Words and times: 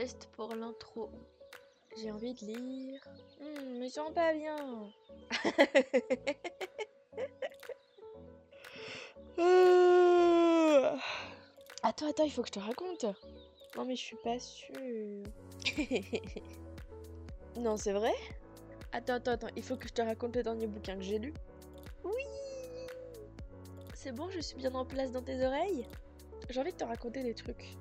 test 0.00 0.30
pour 0.34 0.54
l'intro. 0.54 1.10
J'ai 1.98 2.10
envie 2.10 2.32
de 2.32 2.46
lire. 2.46 3.02
Hmm, 3.38 3.80
me 3.80 3.86
sens 3.86 4.10
pas 4.14 4.32
bien. 4.32 4.56
attends, 11.82 12.08
attends, 12.08 12.24
il 12.24 12.32
faut 12.32 12.40
que 12.40 12.48
je 12.48 12.52
te 12.52 12.60
raconte. 12.60 13.04
Non 13.76 13.84
mais 13.84 13.94
je 13.94 14.00
suis 14.00 14.16
pas 14.24 14.38
sûre. 14.38 15.22
non, 17.56 17.76
c'est 17.76 17.92
vrai? 17.92 18.14
Attends, 18.92 19.16
attends, 19.16 19.32
attends, 19.32 19.48
il 19.54 19.62
faut 19.62 19.76
que 19.76 19.86
je 19.86 19.92
te 19.92 20.00
raconte 20.00 20.34
le 20.34 20.42
dernier 20.42 20.66
bouquin 20.66 20.96
que 20.96 21.02
j'ai 21.02 21.18
lu. 21.18 21.34
Oui 22.04 22.24
C'est 23.92 24.12
bon, 24.12 24.30
je 24.30 24.40
suis 24.40 24.56
bien 24.56 24.74
en 24.74 24.86
place 24.86 25.12
dans 25.12 25.22
tes 25.22 25.44
oreilles? 25.44 25.86
J'ai 26.48 26.58
envie 26.58 26.72
de 26.72 26.78
te 26.78 26.84
raconter 26.84 27.22
des 27.22 27.34
trucs. 27.34 27.76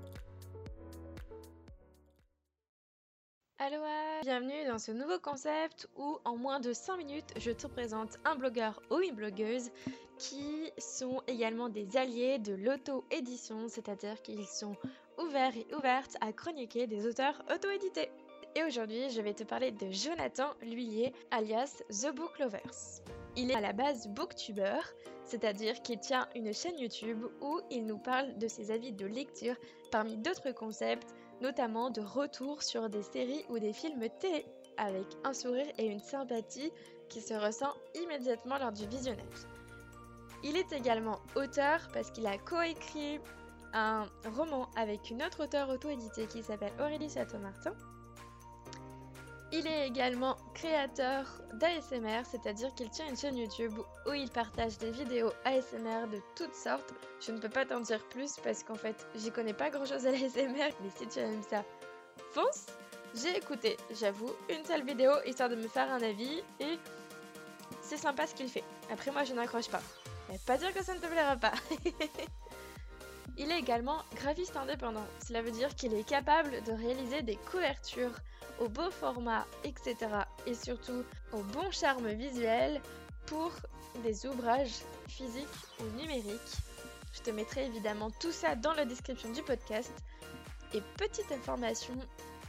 Aloha 3.62 4.22
Bienvenue 4.22 4.66
dans 4.68 4.80
ce 4.80 4.94
nouveau 4.94 5.20
concept 5.20 5.90
où 5.98 6.18
en 6.24 6.38
moins 6.38 6.62
de 6.62 6.72
5 6.72 6.96
minutes 6.96 7.34
je 7.38 7.52
te 7.52 7.68
présente 7.68 8.18
un 8.24 8.36
blogueur 8.36 8.82
ou 8.90 9.02
une 9.02 9.16
blogueuse 9.16 9.70
qui 10.18 10.72
sont 10.78 11.22
également 11.28 11.68
des 11.68 11.98
alliés 11.98 12.40
de 12.40 12.54
l'auto-édition, 12.54 13.68
c'est-à-dire 13.68 14.22
qu'ils 14.22 14.48
sont 14.48 14.78
ouverts 15.18 15.58
et 15.58 15.68
ouvertes 15.76 16.16
à 16.22 16.32
chroniquer 16.32 16.88
des 16.88 17.06
auteurs 17.06 17.44
auto-édités. 17.54 18.10
Et 18.56 18.64
aujourd'hui 18.64 19.10
je 19.10 19.20
vais 19.20 19.34
te 19.34 19.44
parler 19.44 19.72
de 19.72 19.92
Jonathan 19.92 20.52
Lhuillier 20.62 21.12
alias 21.30 21.84
The 21.90 22.16
Book 22.16 22.40
Lovers. 22.40 23.02
Il 23.36 23.52
est 23.52 23.56
à 23.56 23.62
la 23.62 23.74
base 23.74 24.08
booktuber, 24.08 24.80
c'est-à-dire 25.26 25.82
qu'il 25.82 26.00
tient 26.00 26.30
une 26.34 26.54
chaîne 26.54 26.80
YouTube 26.80 27.26
où 27.42 27.60
il 27.70 27.86
nous 27.86 27.98
parle 27.98 28.38
de 28.38 28.48
ses 28.48 28.72
avis 28.72 28.94
de 28.94 29.06
lecture 29.06 29.56
parmi 29.92 30.16
d'autres 30.16 30.52
concepts 30.54 31.14
notamment 31.42 31.90
de 31.90 32.02
retour 32.02 32.64
sur 32.64 32.90
des 32.90 33.04
séries 33.04 33.46
ou 33.50 33.60
des 33.60 33.74
films 33.74 34.08
télé, 34.20 34.46
avec 34.78 35.06
un 35.24 35.34
sourire 35.34 35.68
et 35.78 35.88
une 35.88 36.00
sympathie 36.00 36.72
qui 37.10 37.22
se 37.22 37.34
ressent 37.34 37.74
immédiatement 38.02 38.58
lors 38.58 38.72
du 38.72 38.88
visionnage. 38.88 39.48
Il 40.44 40.56
est 40.56 40.72
également 40.72 41.20
auteur 41.36 41.90
parce 41.94 42.12
qu'il 42.12 42.26
a 42.28 42.38
coécrit 42.38 43.20
un 43.74 44.06
roman 44.36 44.70
avec 44.76 45.10
une 45.10 45.22
autre 45.22 45.44
auteure 45.44 45.70
auto-éditée 45.70 46.28
qui 46.28 46.42
s'appelle 46.44 46.74
Aurélie 46.80 47.10
Château-Martin 47.10 47.74
il 49.60 49.68
est 49.68 49.88
également 49.88 50.38
créateur 50.54 51.26
d'ASMR, 51.56 52.24
c'est-à-dire 52.24 52.74
qu'il 52.76 52.90
tient 52.90 53.10
une 53.10 53.18
chaîne 53.18 53.38
YouTube 53.38 53.74
où 54.08 54.14
il 54.14 54.30
partage 54.30 54.78
des 54.78 54.92
vidéos 54.92 55.32
ASMR 55.44 56.08
de 56.10 56.22
toutes 56.36 56.56
sortes. 56.56 56.94
Je 57.20 57.34
ne 57.34 57.40
peux 57.40 57.50
pas 57.50 57.66
t'en 57.66 57.82
dire 57.82 58.02
plus 58.08 58.38
parce 58.42 58.64
qu'en 58.64 58.76
fait, 58.76 59.06
j'y 59.16 59.32
connais 59.32 59.54
pas 59.54 59.70
grand-chose 59.70 60.06
à 60.08 60.12
l'ASMR, 60.12 60.72
mais 60.82 60.90
si 60.96 61.08
tu 61.08 61.20
aimes 61.20 61.44
ça, 61.50 61.66
fonce 62.32 62.68
J'ai 63.14 63.36
écouté, 63.38 63.76
j'avoue, 64.00 64.32
une 64.50 64.64
seule 64.64 64.86
vidéo 64.86 65.12
histoire 65.26 65.50
de 65.50 65.56
me 65.56 65.68
faire 65.68 65.92
un 65.92 66.02
avis 66.02 66.42
et 66.62 66.80
c'est 67.82 67.98
sympa 67.98 68.28
ce 68.28 68.36
qu'il 68.36 68.48
fait. 68.48 68.64
Après 68.90 69.12
moi, 69.12 69.26
je 69.26 69.34
n'accroche 69.34 69.70
pas. 69.70 69.82
Mais 70.30 70.38
pas 70.46 70.58
dire 70.58 70.74
que 70.74 70.84
ça 70.84 70.94
ne 70.94 71.00
te 71.00 71.08
plaira 71.08 71.36
pas. 71.36 71.54
Il 73.40 73.50
est 73.52 73.60
également 73.60 74.04
graphiste 74.18 74.58
indépendant. 74.58 75.06
Cela 75.26 75.42
veut 75.42 75.52
dire 75.52 75.74
qu'il 75.74 75.94
est 75.94 76.04
capable 76.04 76.62
de 76.66 76.74
réaliser 76.74 77.22
des 77.22 77.38
couvertures 77.38 78.12
au 78.60 78.68
beau 78.68 78.92
format, 78.92 79.48
etc. 79.64 79.96
Et 80.46 80.54
surtout 80.54 81.06
au 81.32 81.42
bon 81.42 81.72
charme 81.72 82.10
visuel 82.10 82.82
pour 83.28 83.54
des 84.04 84.26
ouvrages 84.26 84.84
physiques 85.08 85.48
ou 85.80 85.98
numériques. 85.98 86.58
Je 87.14 87.22
te 87.22 87.32
mettrai 87.32 87.66
évidemment 87.66 88.12
tout 88.20 88.34
ça 88.34 88.56
dans 88.56 88.74
la 88.74 88.84
description 88.84 89.32
du 89.32 89.42
podcast. 89.42 89.94
Et 90.74 90.82
petite 90.98 91.32
information 91.32 91.96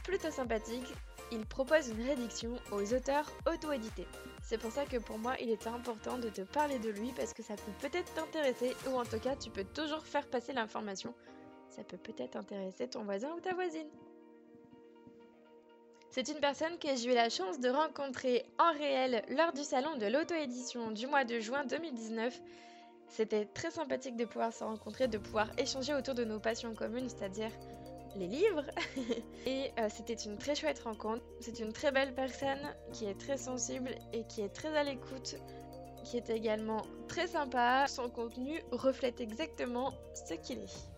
plutôt 0.03 0.29
sympathique, 0.29 0.93
il 1.31 1.45
propose 1.45 1.89
une 1.89 2.05
réduction 2.05 2.55
aux 2.71 2.93
auteurs 2.93 3.31
auto-édités. 3.51 4.07
C'est 4.43 4.57
pour 4.57 4.71
ça 4.71 4.85
que 4.85 4.97
pour 4.97 5.17
moi, 5.17 5.35
il 5.39 5.49
était 5.49 5.69
important 5.69 6.17
de 6.17 6.29
te 6.29 6.41
parler 6.41 6.79
de 6.79 6.89
lui 6.89 7.11
parce 7.15 7.33
que 7.33 7.43
ça 7.43 7.55
peut 7.55 7.87
peut-être 7.87 8.13
t'intéresser 8.13 8.75
ou 8.87 8.97
en 8.97 9.05
tout 9.05 9.19
cas, 9.19 9.35
tu 9.35 9.49
peux 9.49 9.63
toujours 9.63 10.05
faire 10.05 10.27
passer 10.27 10.53
l'information. 10.53 11.13
Ça 11.69 11.83
peut 11.83 11.97
peut-être 11.97 12.35
intéresser 12.35 12.87
ton 12.87 13.03
voisin 13.03 13.31
ou 13.35 13.39
ta 13.39 13.53
voisine. 13.53 13.87
C'est 16.09 16.27
une 16.27 16.41
personne 16.41 16.77
que 16.77 16.93
j'ai 16.97 17.11
eu 17.11 17.15
la 17.15 17.29
chance 17.29 17.61
de 17.61 17.69
rencontrer 17.69 18.45
en 18.59 18.73
réel 18.73 19.23
lors 19.29 19.53
du 19.53 19.63
salon 19.63 19.95
de 19.95 20.07
l'auto-édition 20.07 20.91
du 20.91 21.07
mois 21.07 21.23
de 21.23 21.39
juin 21.39 21.63
2019. 21.63 22.37
C'était 23.07 23.45
très 23.45 23.71
sympathique 23.71 24.17
de 24.17 24.25
pouvoir 24.25 24.51
se 24.51 24.65
rencontrer, 24.65 25.07
de 25.07 25.17
pouvoir 25.17 25.47
échanger 25.57 25.93
autour 25.93 26.13
de 26.13 26.25
nos 26.25 26.39
passions 26.39 26.75
communes, 26.75 27.07
c'est-à-dire 27.07 27.51
les 28.15 28.27
livres. 28.27 28.65
et 29.45 29.71
euh, 29.79 29.87
c'était 29.89 30.13
une 30.13 30.37
très 30.37 30.55
chouette 30.55 30.79
rencontre. 30.79 31.23
C'est 31.39 31.59
une 31.59 31.73
très 31.73 31.91
belle 31.91 32.13
personne 32.13 32.75
qui 32.93 33.05
est 33.05 33.19
très 33.19 33.37
sensible 33.37 33.95
et 34.13 34.23
qui 34.25 34.41
est 34.41 34.49
très 34.53 34.75
à 34.77 34.83
l'écoute, 34.83 35.35
qui 36.03 36.17
est 36.17 36.29
également 36.29 36.81
très 37.07 37.27
sympa. 37.27 37.85
Son 37.87 38.09
contenu 38.09 38.61
reflète 38.71 39.21
exactement 39.21 39.93
ce 40.13 40.33
qu'il 40.35 40.59
est. 40.59 40.91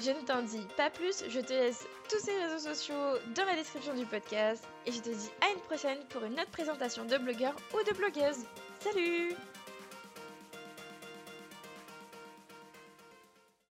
Je 0.00 0.10
ne 0.10 0.20
t'en 0.22 0.42
dis 0.42 0.66
pas 0.76 0.90
plus, 0.90 1.22
je 1.28 1.40
te 1.40 1.52
laisse 1.52 1.86
tous 2.08 2.18
ces 2.18 2.36
réseaux 2.36 2.70
sociaux 2.70 3.18
dans 3.36 3.44
la 3.44 3.54
description 3.54 3.94
du 3.94 4.04
podcast 4.04 4.64
et 4.84 4.90
je 4.90 5.00
te 5.00 5.10
dis 5.10 5.30
à 5.40 5.52
une 5.54 5.60
prochaine 5.60 5.98
pour 6.08 6.24
une 6.24 6.34
autre 6.34 6.50
présentation 6.50 7.04
de 7.04 7.16
blogueur 7.18 7.54
ou 7.72 7.84
de 7.84 7.96
blogueuse. 7.96 8.44
Salut 8.80 9.36